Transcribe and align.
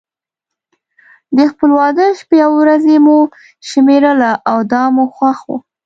د 1.37 1.39
خپل 1.51 1.69
واده 1.79 2.05
شپې 2.19 2.37
او 2.45 2.51
ورځې 2.61 2.95
مو 3.05 3.17
شمېرله 3.69 4.31
او 4.51 4.57
دا 4.71 4.83
مو 4.95 5.05
خوښ 5.15 5.39
و. 5.47 5.49